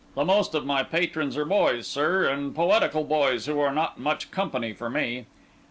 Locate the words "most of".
0.25-0.65